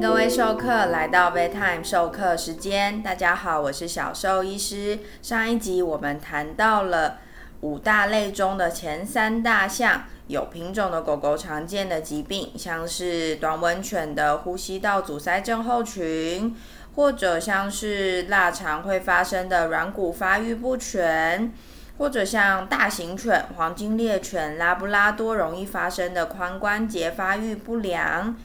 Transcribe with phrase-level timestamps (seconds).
[0.00, 3.02] 各位授课来到 Bedtime 授课时间。
[3.02, 5.00] 大家好，我是小兽医师。
[5.22, 7.18] 上一集我们谈到了
[7.62, 16.54] 五大类中的前三大项，有品种的狗狗常见的疾病，像是短吻犬的呼吸道阻塞症候群，
[16.94, 21.52] 或者像是腊肠会发生的软骨发育不全。
[21.98, 28.36] 或者像大型犬、黄金猎犬、拉布拉多容易发生的髋关节发育不良。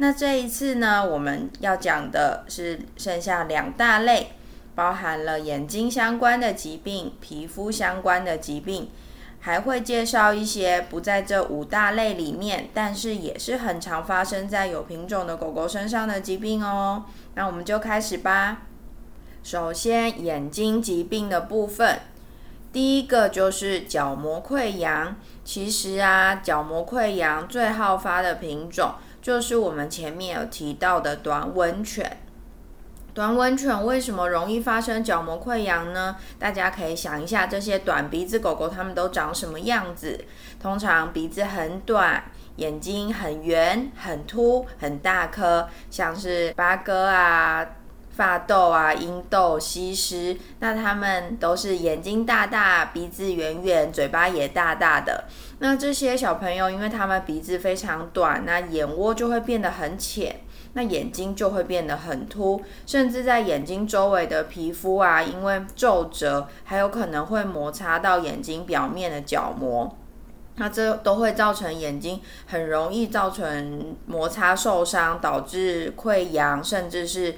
[0.00, 4.32] 那这一次呢，我们要讲的是剩下两大类，
[4.74, 8.90] 包含了眼睛相关的疾病、皮肤相关的疾病，
[9.40, 17.04] 还会介绍一些不在这五大类里面，但是也是很常发生在有品种的狗狗身上的疾病哦。
[17.34, 18.62] 那我们就开始吧。
[19.42, 21.98] 首先，眼睛疾病的部分。
[22.72, 25.16] 第一个就是角膜溃疡。
[25.44, 28.92] 其实啊，角膜溃疡最好发的品种
[29.28, 32.16] 就是我们前面有提到的短吻犬。
[33.12, 36.16] 短吻犬为什么容易发生角膜溃疡呢？
[36.38, 40.24] 大家可以想一下，这些短鼻子狗狗它们都长什么样子？
[40.58, 42.24] 通常鼻子很短，
[42.56, 47.66] 眼睛很圆、很凸、很大颗，像是八哥啊。
[48.18, 55.22] 发豆啊，英豆、西施，那他们都是眼睛大大、鼻子圆圆、嘴巴也大大的。
[55.60, 60.40] 那这些小朋友，因为他们鼻子非常短，那眼窝就会变得很浅，
[60.72, 69.96] 那眼睛就会变得很凸，甚至在眼睛周围的皮肤啊，因为皱褶，还有可能会摩擦到眼睛表面的角膜，
[70.56, 77.36] 那这都会造成眼睛很容易造成摩擦受伤，导致溃疡，甚至是。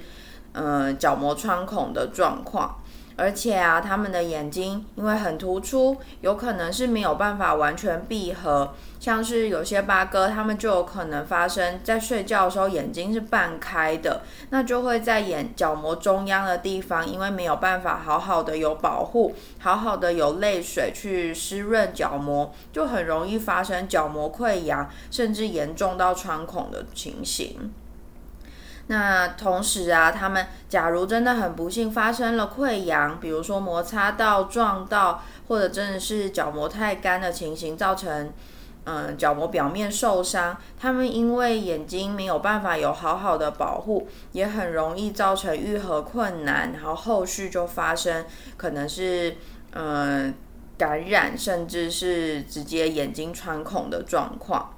[0.53, 2.77] 嗯，角膜穿孔的状况，
[3.15, 8.73] 而且啊，他们的眼睛因为很突出，有可能是没有办法完全闭合。
[8.99, 14.21] 像是有些八哥，他们就有可能发生在睡觉的时候眼睛是半开的，
[14.51, 27.73] 那就会在眼角膜中央的地方，因为没有办法好好的有保护，好好的有泪水去湿润角膜，就很容易发生角膜溃疡，甚至严重到穿孔的情形。
[28.91, 38.33] 那同时啊，他们假如真的很不幸发生了溃疡，比如说摩擦到、撞到，或者真的是角膜太干的情形，造成
[38.83, 48.25] 嗯角膜表面受伤，他们因为眼睛没有办法有好好的保护，也很容易造成愈合困难，然后后续就发生
[48.57, 49.37] 可能是
[49.71, 50.33] 嗯
[50.77, 54.73] 感染，甚至是直接眼睛穿孔的状况。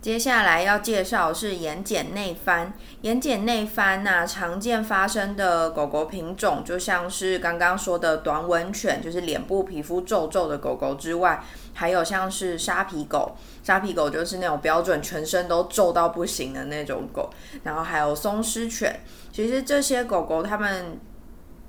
[0.00, 2.72] 接下来要介绍是眼睑内翻。
[3.02, 11.44] 眼睑内翻呐，常见发生的狗狗品种，就像是刚刚说的短吻犬，就是脸部皮肤皱皱的狗狗之外，
[11.74, 13.36] 还有像是沙皮狗。
[13.62, 17.28] 沙皮狗就是那种标准全身都皱到不行的那种狗。
[17.64, 19.00] 然后还有松狮犬。
[19.30, 20.98] 其实这些狗狗它们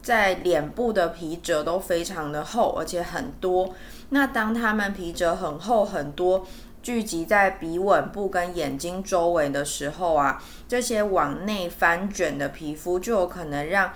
[0.01, 3.73] 在脸部的皮褶都非常的厚，而且很多。
[4.09, 6.47] 那当它们皮褶很厚很多。
[6.81, 13.93] 聚集在鼻吻部跟眼睛周围的时候啊，这些往内翻卷的皮肤就有可能让，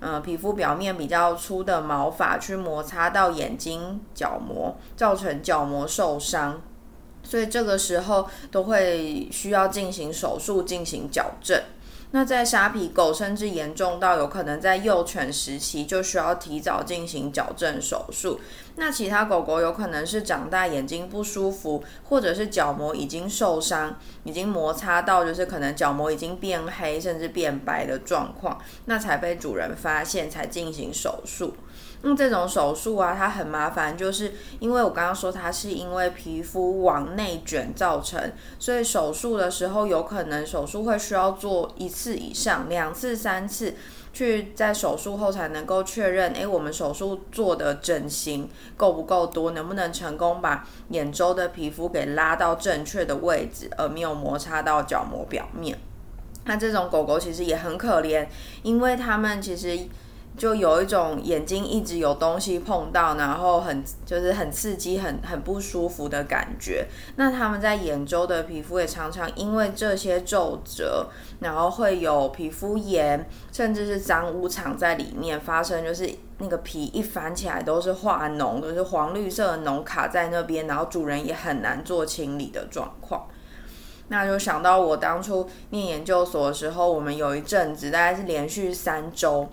[0.00, 6.60] 呃，皮肤表面比较粗的毛发去摩擦到眼睛角膜，造成角膜受伤，
[7.22, 11.62] 所以这个时候都会需要进行手术进行矫正。
[12.14, 18.38] 那在沙皮狗，甚至严重到有可能在幼犬时期就需要提早进行矫正手术。
[18.76, 31.56] 那其他狗狗有可能是长大眼睛不舒服，或者是角膜已经受伤，已经摩擦到就是可能角膜已经变黑甚至变白的状况，那才被主人发现才进行手术。
[32.06, 43.74] 那这种手术啊，它很麻烦，就是因为我刚刚说它是因为皮肤往内卷造成，所以手术的时候有可能手术会需要做一次以上、两次、三次，
[44.12, 55.78] 去在手术后才能够确认，诶，我们手术做的整形够不够多，能不能成功把眼周的皮肤给拉到正确的位置，而没有摩擦到角膜表面。
[56.44, 58.26] 那这种狗狗其实也很可怜，
[58.62, 59.78] 因为它们其实。
[60.36, 66.86] 就有一种眼睛一直有东西碰到，然后很就是很刺激、很很不舒服的感觉。
[67.14, 71.06] 那他们在眼周的皮肤也常常因为这些皱褶，
[71.38, 83.24] 然后会有皮肤炎，甚至是脏污藏在里面发生，就是那个皮一翻起来都是化脓，都是黄绿色的脓卡在那边，然后主人也很难做清理的状况。
[84.08, 89.48] 那就想到我当初念研究所的时候，我们有一阵子大概是连续三周。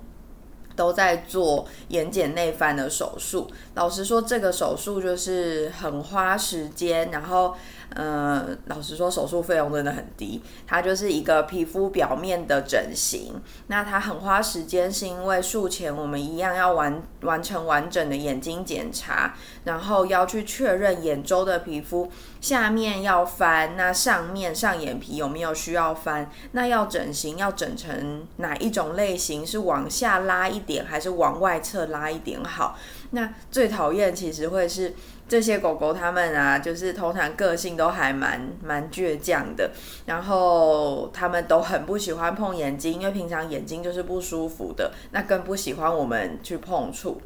[0.81, 3.47] 都在做眼睑内翻的手术。
[3.75, 7.55] 老实说，这个手术就是很花时间，然后。
[7.95, 10.41] 呃，老实说，手术费用真的很低。
[10.65, 13.33] 它就是一个皮肤表面的整形，
[13.67, 19.35] 那它很花时间，是因为术前我们一样要完完成完整的眼睛检查，
[19.65, 22.09] 然后要去确认眼周的皮肤
[22.39, 26.31] 下面要翻，那上面上眼皮有没有需要翻？
[26.53, 29.45] 那要整形要整成哪一种类型？
[29.45, 32.77] 是往下拉一点，还是往外侧拉一点好？
[33.09, 34.95] 那最讨厌其实会是。
[35.31, 39.71] 这些狗狗它们啊，就是通常个性都还蛮蛮倔强的，
[40.05, 47.21] 然后它们都很不喜欢碰眼睛，因为平常眼睛就是不舒服的，那更不喜欢我们去碰触，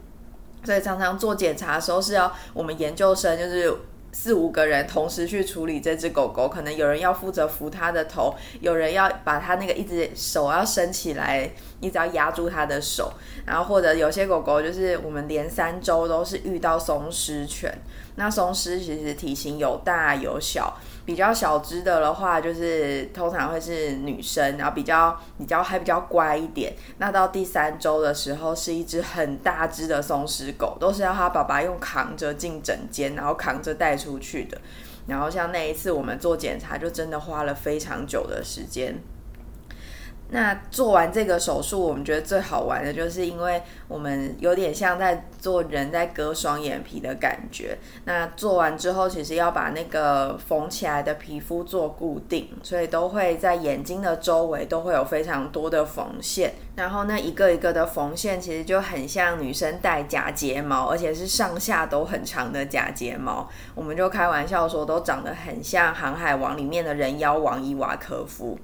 [0.63, 3.75] 所以常常做检查的时候是要我们研究生就是。
[4.17, 11.51] 四五个人同时去处理这只狗狗，可能有人要负责扶它的头，有人要把它那个一只手要伸起来，
[11.81, 13.11] 一直要压住它的手，
[13.45, 17.69] 然后或者有些狗狗就是我们连三周都是遇到松狮犬，
[18.15, 20.77] 那松狮其实体型有大有小。
[21.05, 26.73] 比较小只的的话，就是通常会是女生，然后比较比较还比较乖一点。
[26.97, 34.57] 那到第三周的时候，是一只很大只的松狮狗，都是要他爸爸用扛着进诊间，然后扛着带出去的。
[35.05, 38.99] 然后像那一次我们做检查，就真的花了非常久的时间。
[40.29, 47.77] 那做完这个手术，我们觉得最好玩的就是，因为我们有点像在做人在割双眼皮的感觉。
[48.05, 56.53] 那做完之后，其实要把那个缝起来的皮肤做固定，所以都会在眼睛的周围都会有非常多的缝线。
[56.75, 63.47] 然后那一个一个的缝线，其实就很像女生戴假睫毛，而且是上下都很长的假睫毛。
[63.75, 68.57] 我们就开玩笑说，都长得很像《航海王》里面的人妖王伊瓦科夫。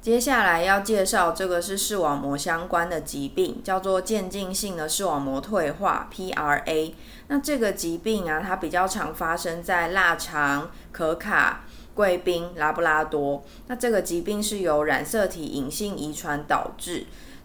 [0.00, 6.94] 接下来要介绍这个是视网膜相关的疾病，叫做渐进性的视网膜退化 （PRA）。
[7.28, 13.44] 那这个疾病啊，它比较常发生在腊肠、可卡、贵宾、拉布拉多。
[13.66, 17.04] 那这个疾病是由染色体隐性遗传导致，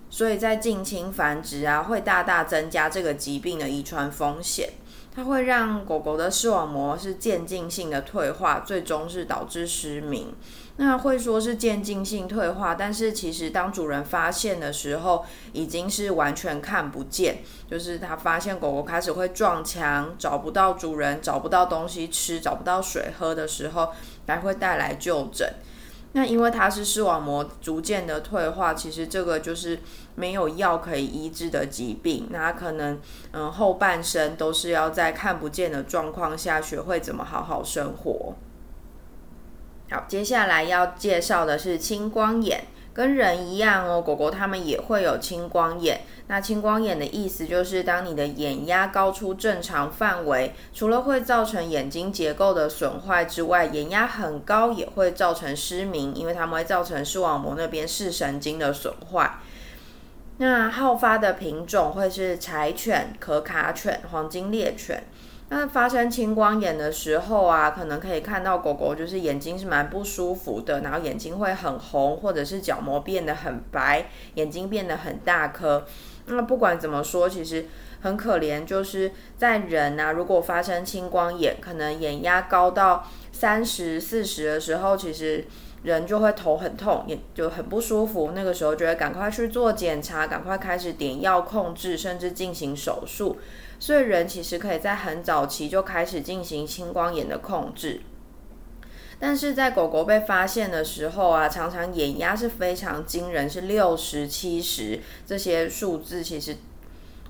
[0.10, 4.70] 所以在近亲繁殖啊，会大大增加这个疾病的遗传风险。
[5.16, 10.36] 它会让狗狗的视网膜是渐进性的退化，最终是导致失明。
[10.78, 15.24] 那会说是渐进性退化，但是其实当主人发现的时候，
[15.54, 17.38] 已经是完全看不见。
[17.72, 23.94] 就是他发现狗狗开始会撞墙，找不到主人，找不到东西吃，找不到水喝的时候，
[24.28, 25.50] 才会带来就诊。
[26.16, 29.82] 那因为它是视网膜逐渐的退化，其实这个就是
[30.16, 32.28] 没有药可以医治的疾病。
[32.30, 33.02] 那可能
[33.34, 38.36] 嗯后半生都是要在看不见的状况下学会怎么好好生活。
[39.92, 42.64] 好，接下来要介绍的是青光眼，
[42.96, 46.00] 跟人一样哦，狗狗它们也会有青光眼。
[46.28, 59.40] 那青光眼的意思就是，当你的眼压高出正常范围，除了会造成眼睛结构的损坏之外，眼压很高也会造成失明，因为它们会造成视网膜那边视神经的损坏。
[60.38, 65.04] 那好发的品种会是柴犬、可卡犬、黄金猎犬。
[65.50, 75.86] 那发生青光眼的时候啊，可能可以看到狗狗就是眼睛是蛮不舒服的，然后眼睛会很红，或者是角膜变得很白，眼睛变得很大颗。
[76.26, 77.68] 那不管怎么说，其实
[78.02, 85.46] 很可怜，就是在人啊，如果发生青光眼，可能眼压高到三十四十的时候，其实
[85.86, 88.32] 人就会头很痛，也就很不舒服。
[88.36, 93.38] 那个时候就会赶快去做检查，赶快开始点药控制，甚至进行手术。
[93.80, 98.02] 所以人其实可以在很早期就开始进行青光眼的控制，
[99.20, 106.56] 但是在狗狗被发现的时候啊，常常眼压是非常惊人，是六十七十这些数字，其实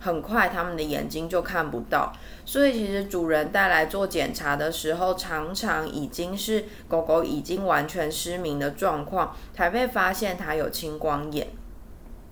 [0.06, 2.14] 很快他们的眼睛就看不到。
[2.46, 11.48] 所以其实主人带来做检查的时候，常常已经是狗狗已经完全失明的状况，才被发现它有青光眼。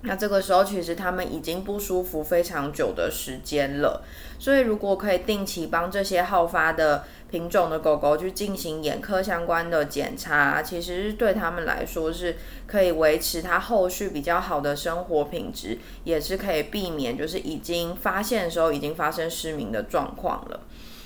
[0.06, 4.04] 那这个时候，其实他们已经不舒服非常久的时间了，
[4.38, 12.36] 所以如果可以定期帮这些好发的品种的狗狗去进行眼科相关的检查，其实对他们来说是
[12.68, 20.60] 可以维持它后续比较好的生活品质，也是可以避免就是已经发现的时候已经发生失明的状况了。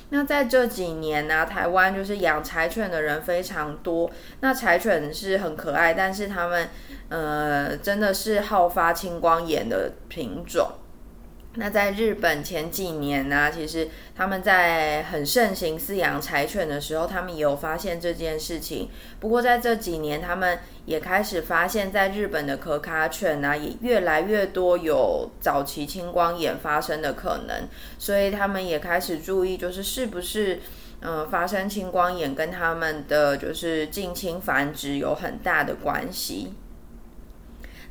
[0.10, 4.10] 那在这几年呢，台湾就是养柴犬的人非常多。
[4.40, 6.70] 那柴犬是很可爱，但是它们
[7.10, 10.72] 呃真的是好发青光眼的品种。
[11.60, 18.90] 那在日本前几年呢，其实他们在很盛行饲养柴犬的时候，他们也有发现这件事情。
[19.20, 30.60] 不过在这几年，他们也开始发现，在日本的可卡犬呢，也越来越多有早期青光眼发生的可能，所以他们也开始注意，就是是不是
[31.02, 36.54] 嗯发生青光眼跟他们的就是近亲繁殖有很大的关系。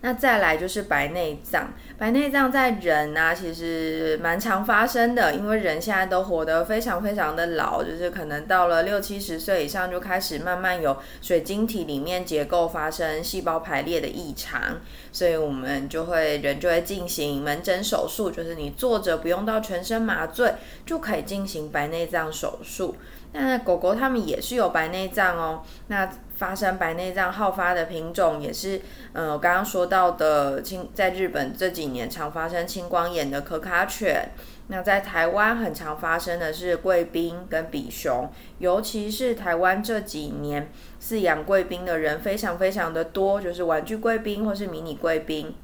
[0.07, 14.79] 那再来就是白内障，白内障在人啊，其实蛮常发生的，因为人现在都活得非常非常的老，就是可能到了六七十岁以上就开始慢慢有水晶体里面结构发生细胞排列的异常，
[15.11, 22.95] 所以我们就会人就会进行门诊手术，就是你坐着不用到全身麻醉就可以进行白内障手术。
[23.37, 26.09] 那狗狗它们也是有白内障哦，那。
[26.37, 28.79] 发生白内障好发的品种也是，
[29.15, 34.29] 嗯，我刚刚说到的青，在日本这几年常发生青光眼的可卡犬，
[34.67, 45.55] 那在台湾很常发生的是贵宾跟比熊，尤其是台湾这几年饲养贵宾的人非常非常的多，就是玩具贵宾或是迷你贵宾，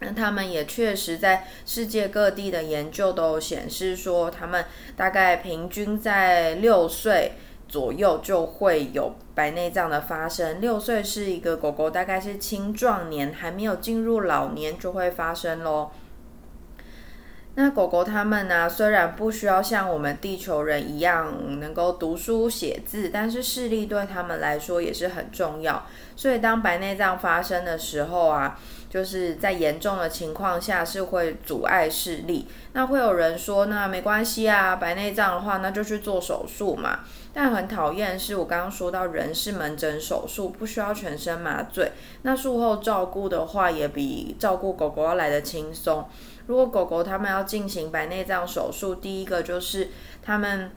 [0.00, 4.64] 那他们也确实在世界各地的研究都显示说，他们
[4.96, 7.32] 大概平均在六岁。
[7.70, 10.60] 左右就会有白内障的发生。
[10.60, 15.92] 六岁是一个狗狗，大概是青壮年，还没有进入老年就会发生喽。
[17.54, 25.86] 那狗狗它们呢，虽然不需要像我们地球人一样能够读书写字，但是视力对他们来说也是很重要。
[26.16, 28.58] 所以当白内障发生的时候啊，
[28.90, 32.46] 就是在严重的情况下是会阻碍视力。
[32.74, 37.00] 那会有人说，那没关系啊，白内障的话，那就去做手术嘛。
[37.32, 41.92] 但很讨厌是我刚刚说到，人是门诊手术，不需要全身麻醉。
[42.22, 46.04] 那术后照顾的话，也比照顾狗狗要来的轻松。
[46.46, 50.72] 如果狗狗他们要进行白内障手术，第一个就是他们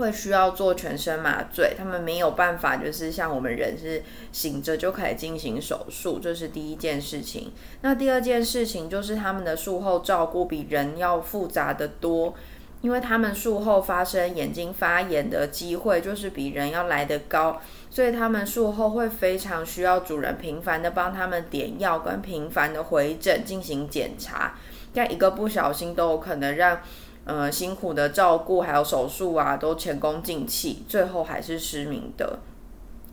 [0.00, 4.02] 会需要做全身麻醉，他们没有办法就是像我们人是
[4.32, 7.52] 醒着就可以进行手术，这是第一件事情。
[7.82, 12.34] 那第二件事情就是他们的术后照顾比人要复杂的多。
[12.82, 24.54] 因为他们术后发生眼睛发炎的机会就是比人要来得高，所以他们术后会非常需要主人频繁的帮他们点药，跟频繁的回诊进行检查。
[24.94, 26.80] 但一个不小心都有可能让，
[27.24, 32.38] 呃，辛苦的照顾还有手术啊都前功尽弃，最后还是失明的。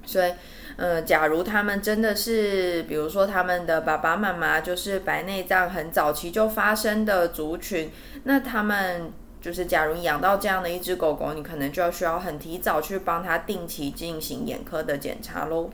[0.05, 0.31] 所以，
[0.77, 7.91] 呃，假如他们真的是，比如说他们的爸爸妈妈就是白内障很早期就发生的族群，
[8.23, 9.11] 那他们。
[9.39, 15.69] 就是，假如养到这样的一只狗狗，你可能就要需要很提早去帮它定期进行眼科的检查喽。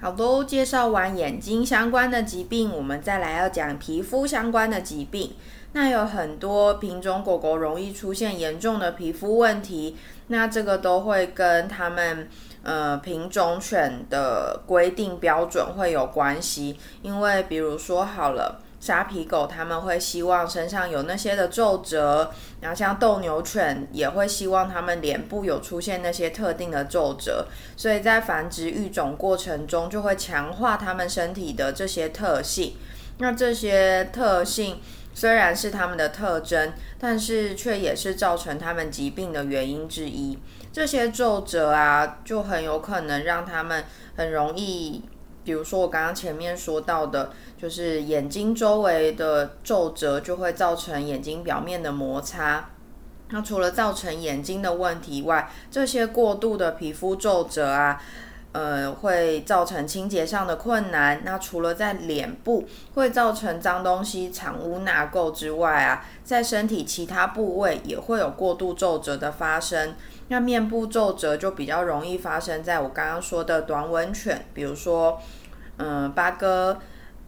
[0.00, 5.32] 好，都介绍完眼睛相关的疾病，我们再来要讲皮肤相关的疾病。
[5.72, 9.96] 那有很多品种狗狗容易出现严重的皮肤问题，
[10.28, 12.28] 那这个都会跟他们
[12.62, 16.78] 呃品种犬的规定标准会有关系。
[17.02, 18.60] 因为比如说好了。
[18.80, 22.30] 沙皮狗他们会希望身上有那些的皱褶，
[22.62, 27.46] 然后像斗牛犬也会希望它们脸部有出现那些特定的皱褶，
[27.76, 32.72] 所以在繁殖育种过程中就会强化它们身体的这些特性。
[33.18, 34.80] 那这些特性
[35.12, 40.38] 虽然是他们的特征，但是却也是造成他们疾病的原因之一。
[40.72, 43.84] 这些皱褶啊，就很有可能让他们
[44.16, 45.02] 很容易。
[45.42, 52.70] 比如说我刚刚前面说到的，就是眼睛周围的皱褶就会造成眼睛表面的摩擦。
[53.30, 58.00] 那除了造成眼睛的问题外，这些过度的皮肤皱褶啊，
[58.52, 61.22] 呃，会造成清洁上的困难。
[61.24, 69.94] 那除了在脸部会造成脏东西藏污纳垢之外啊，在身体其他部位也会有过度皱褶的发生。
[70.28, 75.20] 那面部皱褶就比较容易发生在我刚刚说的短吻犬，比如说，
[75.78, 76.78] 嗯，八哥、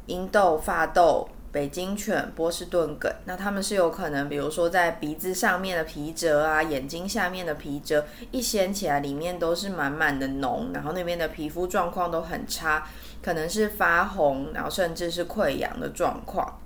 [0.07, 12.89] 英斗、发斗、北京犬、波士顿梗，那它们是有可能，比如说在鼻子上面的皮褶啊，眼睛下面的皮褶一掀起来，里面都是满满的脓，然后那边的皮肤状况都很差，
[13.23, 16.59] 可能是发红，然后甚至是溃疡的状况。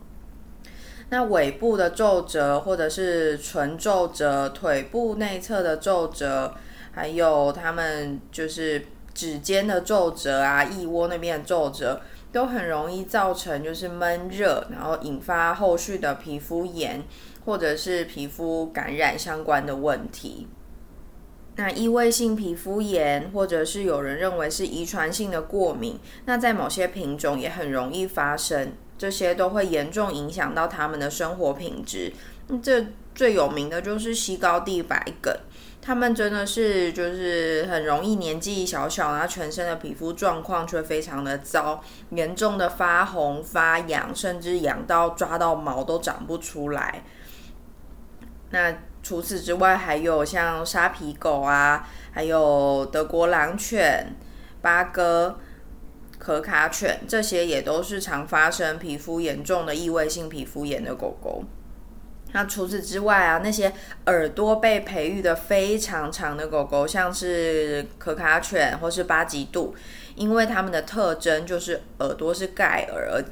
[1.09, 6.55] 那尾部的皱褶，或者是唇皱褶、腿部内侧的皱褶，
[6.93, 12.01] 还有它们就是指尖的皱褶啊、腋窝那边的皱褶，
[12.37, 17.03] 都很容易造成就是闷热，然后引发后续的皮肤炎
[17.47, 20.47] 或者是皮肤感染相关的问题。
[21.55, 28.75] 那异位性皮肤炎，或者是有人认为是遗传性的过敏，那在某些品种也很容易发生。
[28.99, 32.13] 这些都会严重影响到他们的生活品质。
[32.63, 35.35] 这最有名的就是西高地白梗，
[35.87, 47.05] 他们真的是就是很容易年纪小小，然后全身的皮肤状况却非常的糟，严重的发红、发痒，甚至痒到抓到毛都长不出来。
[48.51, 54.17] 那除此之外，还有像沙皮狗啊，还有德国狼犬、
[54.61, 55.39] 八哥。
[56.19, 61.45] 可卡犬这些也都是常发生皮肤严重的异位性皮肤炎的狗狗。
[62.37, 63.73] 那除此之外啊，那些
[64.05, 69.75] 耳朵被培育的非常长的狗狗，像是可卡犬或是巴吉度，
[70.17, 73.25] 因为它们的特征就是耳朵是盖耳。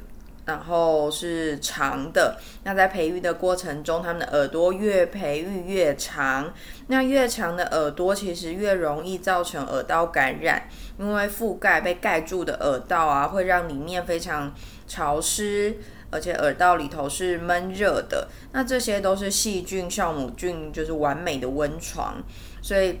[0.47, 6.53] 然后是长的，那在培育的过程中，它们的耳朵越培育越长。
[6.85, 10.69] 那越长的耳朵其实越容易造成耳道感染，
[10.99, 14.53] 因为覆盖被盖住的耳道啊，会让里面非常
[14.85, 15.77] 潮湿，
[16.15, 18.27] 而且耳道里头是闷热的。
[18.53, 22.15] 那这些都是细菌、酵母菌，就是完美的温床，
[22.61, 22.99] 所以。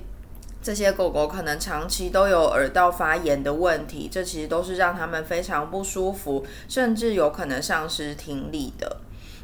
[0.65, 8.97] 这些狗狗可能长期都有耳道发炎的问题，这其实都是让它们非常不舒服，甚至有可能丧失听力的。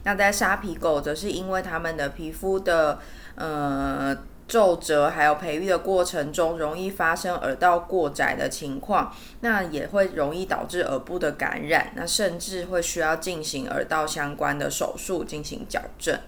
[0.03, 2.97] 那在沙皮狗则是因为它们的皮肤的
[3.35, 4.17] 呃
[4.51, 16.19] 皱褶，还有培育的过程中容易发生耳道过窄的情况，那也会容易导致耳部的感染，那甚至会需要进行耳道相关的手术进行矫正。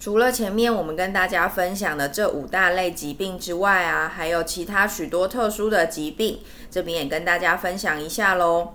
[0.00, 8.74] 除了前面我们跟大家分享的这五大类疾病之外啊，还有其他许多特殊的疾病，这边也跟大家分享一下喽。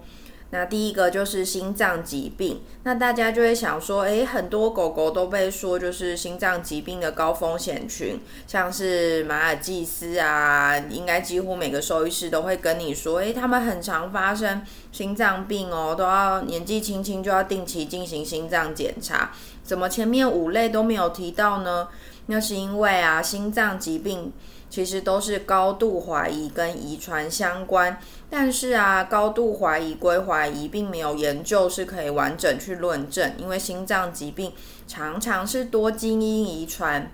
[0.52, 14.62] 那第一个就是心脏疾病，那大家就会想说，诶，很多狗狗都被说就是心脏疾病的高风险群，像是马尔济斯啊，应该几乎每个兽医师都会跟你说，诶，他们很常发生
[14.94, 19.32] 心脏病哦，都要年纪轻轻就要定期进行心脏检查。
[19.64, 21.90] 怎么前面五类都没有提到呢？
[22.28, 24.32] 那是因为啊，心脏疾病
[24.70, 34.52] 其实都是高度怀疑跟遗传相关，但是啊，高度怀疑归怀疑，并没有研究是可以完整去论证，因为心脏疾病
[34.88, 37.12] 常常是多基因遗传，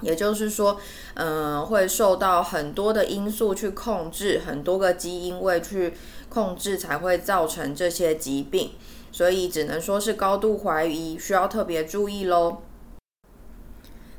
[0.00, 0.78] 也就是说，
[1.14, 5.94] 嗯，会受到很多的因素去控制，很多个基因位去
[6.28, 8.72] 控制，才会造成这些疾病。
[9.12, 12.58] 所以只能说是高度怀疑，需要特别注意喽。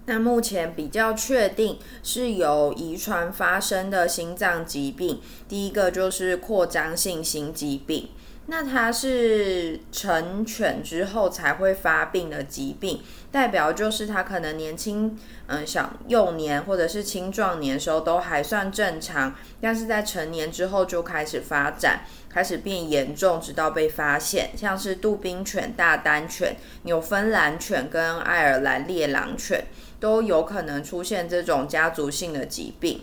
[0.08, 8.10] 那目前比较确定是有遗传发生的心脏疾病，第一个就是扩张性心肌病。
[8.50, 24.52] 那它是成犬之后才会发病的疾病，代表就是它可能年轻，嗯，小幼年或者是青壮年时候都还算正常，但是在成年之后就开始发展，开始变严重，直到被发现。
[24.56, 29.66] 像是杜宾犬、大丹犬、纽芬兰犬跟爱尔兰猎狼犬
[30.00, 33.02] 都有可能出现这种家族性的疾病。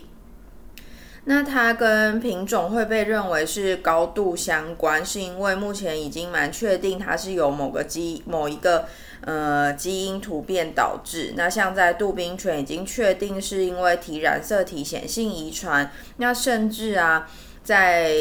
[1.27, 8.85] 那它跟品种会被认为是高度相关，是因为目前已经蛮确定它是由某个基某一个
[9.21, 11.33] 呃基因突变导致。
[11.35, 15.91] 那像在杜宾犬已经确定是因为体染色体显性遗传。
[16.17, 17.27] 那甚至啊，
[17.63, 18.13] 在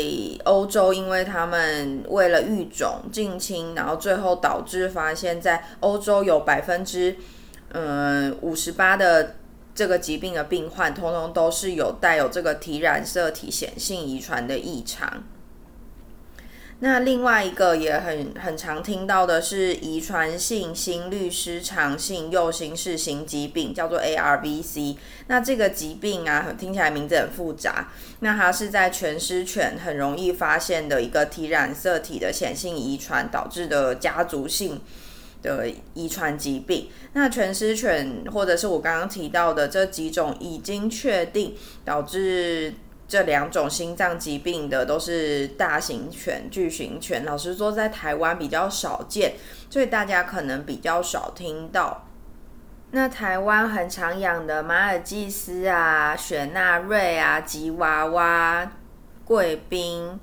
[0.45, 7.15] 欧洲，因为他们为了育种近亲，然后最后导致发现，在欧洲有百分之
[7.75, 9.35] 嗯五十八的。
[9.77, 15.25] 这个疾病的病患，通通都是有带有这个体染色体显性遗传的异常。
[16.79, 24.97] 那另外一个也很很常听到的是遗传性心律失常性右心室型疾病，叫做 ARVC。
[25.27, 27.89] 那这个疾病啊，听起来名字很复杂。
[28.21, 34.81] 那它是在全狮犬很容易发现的一个体染色体的显性遗传导致的家族性。
[35.45, 41.55] 的遗传疾病，那全狮犬或者是我刚刚提到的这几种已经确定
[41.85, 42.73] 导致
[43.07, 47.27] 这两种心脏疾病的，都是大型犬、巨型犬。
[47.27, 49.35] 老实说，在台湾比较少见，
[49.69, 52.09] 所以大家可能比较少听到。
[52.93, 58.73] 那台湾很常养的马尔济斯啊、雪纳瑞啊、吉娃娃、
[59.27, 60.19] 贵宾、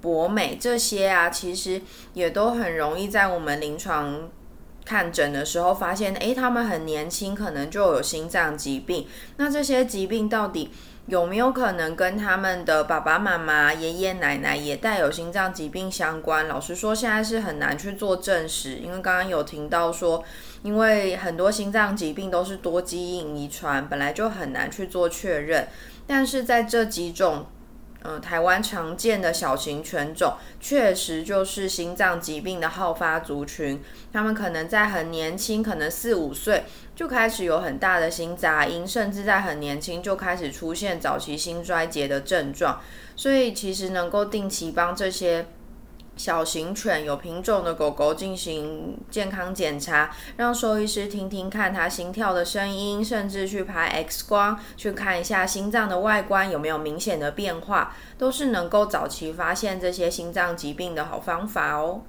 [0.00, 1.80] 博美这些啊，其实
[2.14, 4.28] 也都很容易在我们临床。
[4.84, 9.06] 看诊的时候发现，诶，他们很年轻，可能就有心脏疾病。
[9.36, 10.70] 那这些疾病到底
[11.06, 16.48] 有没有可能跟他们的爸爸妈妈、爷爷奶奶也带有心脏疾病相关？
[16.48, 20.24] 老实说，现在是很难去做证实，因为刚刚有听到说，
[20.62, 25.68] 因为很多心脏疾病都是多基因遗传，本来就很难去做确认。
[26.06, 27.46] 但是在这几种
[28.04, 33.82] 嗯，台湾常见的小型犬种，确实就是心脏疾病的好发族群。
[34.12, 36.64] 他们可能在很年轻，可能四五岁
[36.94, 42.80] 就开始有很大的心杂音，甚至在很年轻就开始出现早期心衰竭的症状。
[43.16, 45.46] 所以，其实能够定期帮这些。
[46.16, 62.02] 小型犬有品种的狗狗进行健康检查，让兽医师听听看它心跳的声音，甚至去拍 X 光，去看一下心脏的外观有没有明显的变化，都是能够早期发现这些心脏疾病的好方法哦。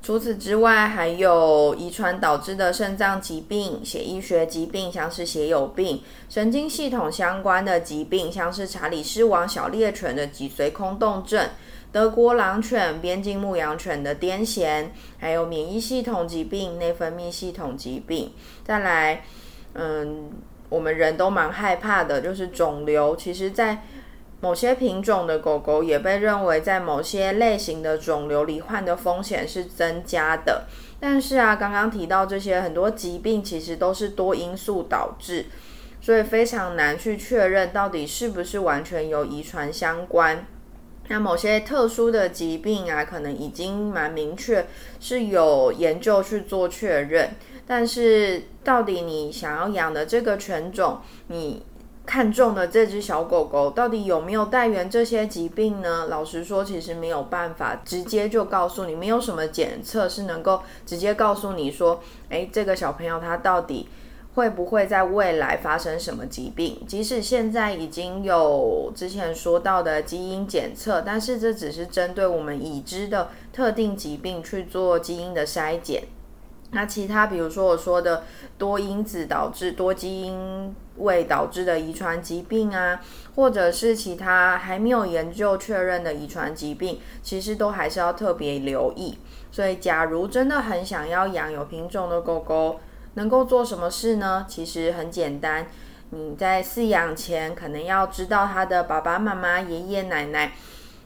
[0.00, 11.48] 除此之外，还有遗传导致的肾脏疾病、血液学疾病，像是血友病；神经系统相关的疾病，像是查理斯王小猎犬的脊髓空洞症。
[11.90, 18.32] 德国狼犬、边境牧羊犬的癫痫，还有免疫系统疾病、内分泌系统疾病。
[18.64, 19.24] 再来，
[19.72, 20.30] 嗯，
[20.68, 23.16] 我们人都蛮害怕的，就是肿瘤。
[23.16, 23.82] 其实，在
[24.40, 30.64] 某些品种的狗狗也被认为在某些类型的肿瘤罹患的风险是增加的。
[31.00, 35.46] 但是啊，刚刚提到这些很多疾病，其实都是多因素导致，
[36.00, 40.46] 所以非常难去确认到底是不是完全由遗传相关。
[41.08, 44.66] 那某些特殊的疾病啊，可能已经蛮明确
[45.00, 47.30] 是有研究去做确认，
[47.66, 51.64] 但是到底你想要养的这个犬种，你
[52.04, 56.06] 看中的这只小狗狗，到底有没有带源这些疾病呢？
[56.08, 63.88] 老实说，其实没有办法直接就告诉你，没有什么检测是能够直接告诉你说，诶，这个小朋友他到底。
[64.38, 66.80] 会不会在未来发生什么疾病？
[66.86, 76.04] 即使现在已经有之前说到的基因检测，但是这只是针对我们已知的特定疾病去做基因的筛检。
[76.70, 78.22] 那其他，比如说我说的
[78.56, 83.00] 多因子导致、多基因位导致的遗传疾病啊，
[83.34, 89.18] 或者是其他还没有研究确认的遗传疾病，其实都还是要特别留意。
[89.50, 92.78] 所以，假如真的很想要养有品种的狗狗，
[93.18, 94.46] 能够做什么事呢？
[94.48, 95.66] 其实很简单，
[96.10, 100.52] 你在饲养前可能要知道他的爸爸妈妈、爷爷奶奶，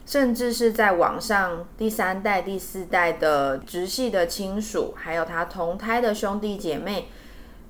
[0.05, 7.07] 甚至是在网上第三代、第四代的直系的亲属，还有他同胎的兄弟姐妹、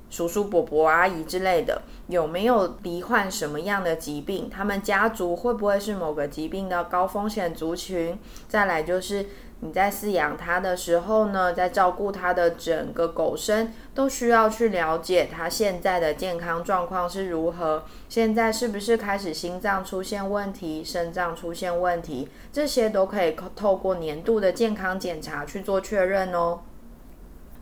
[0.10, 4.50] 叔叔伯伯、阿姨之类的，有没有罹患什么样的疾病？
[4.50, 8.20] 他们家族会不会是某个疾病的高风险族群？
[8.50, 9.26] 再来就是。
[9.66, 26.60] 你在饲养它的时候呢，在照顾它的整个狗生，都需要去了解它现在的健康状况是如何，现在是不是开始心脏出现问题、肾脏出现问题，这些都可以透过年度的健康检查去做确认哦。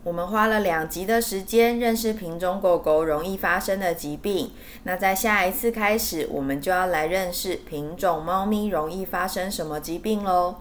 [0.02, 4.50] 我们花了两集的时间认识品种狗狗容易发生的疾病，
[4.82, 10.56] 那在下一次开始，我们就要来认识品种猫咪容易发生什么疾病喽。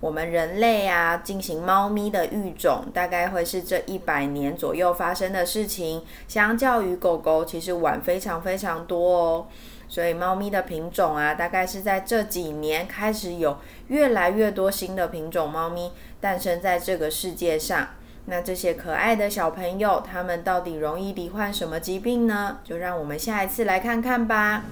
[0.00, 6.02] 我们人类啊，进行猫咪的育种，大概会是这一百年左右发生的事情。
[6.28, 9.46] 相较于狗狗，其实晚非常非常多哦。
[9.88, 13.56] 所以，猫咪的品种啊，大概是在这几年开始有
[13.88, 17.88] 越来越多新的品种猫咪诞生在这个世界上。
[18.26, 22.58] 那这些可爱的小朋友，他们到底容易罹患什么疾病呢？
[22.62, 24.64] 就让我们下一次来看看吧。